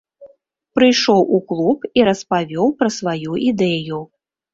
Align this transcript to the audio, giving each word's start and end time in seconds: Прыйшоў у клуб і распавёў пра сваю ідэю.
Прыйшоў 0.77 1.19
у 1.37 1.39
клуб 1.51 1.85
і 1.99 2.05
распавёў 2.07 2.67
пра 2.79 2.89
сваю 2.97 3.37
ідэю. 3.51 4.01